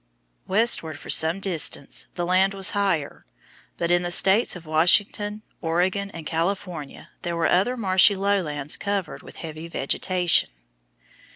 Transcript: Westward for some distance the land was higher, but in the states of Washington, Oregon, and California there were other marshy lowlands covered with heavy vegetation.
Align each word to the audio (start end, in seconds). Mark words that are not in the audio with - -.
Westward 0.47 0.97
for 0.97 1.11
some 1.11 1.39
distance 1.39 2.07
the 2.15 2.25
land 2.25 2.55
was 2.55 2.71
higher, 2.71 3.23
but 3.77 3.91
in 3.91 4.01
the 4.01 4.09
states 4.11 4.55
of 4.55 4.65
Washington, 4.65 5.43
Oregon, 5.61 6.09
and 6.09 6.25
California 6.25 7.09
there 7.21 7.37
were 7.37 7.45
other 7.45 7.77
marshy 7.77 8.15
lowlands 8.15 8.77
covered 8.77 9.21
with 9.21 9.35
heavy 9.35 9.67
vegetation. 9.67 10.49